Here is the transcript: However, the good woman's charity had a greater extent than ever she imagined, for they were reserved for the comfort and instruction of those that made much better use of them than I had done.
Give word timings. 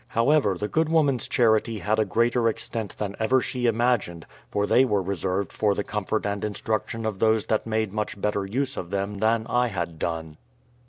However, 0.07 0.57
the 0.57 0.67
good 0.67 0.89
woman's 0.89 1.27
charity 1.27 1.77
had 1.77 1.99
a 1.99 2.05
greater 2.05 2.49
extent 2.49 2.97
than 2.97 3.15
ever 3.19 3.39
she 3.39 3.67
imagined, 3.67 4.25
for 4.49 4.65
they 4.65 4.83
were 4.83 4.99
reserved 4.99 5.53
for 5.53 5.75
the 5.75 5.83
comfort 5.83 6.25
and 6.25 6.43
instruction 6.43 7.05
of 7.05 7.19
those 7.19 7.45
that 7.45 7.67
made 7.67 7.93
much 7.93 8.19
better 8.19 8.43
use 8.43 8.77
of 8.77 8.89
them 8.89 9.19
than 9.19 9.45
I 9.45 9.67
had 9.67 9.99
done. 9.99 10.37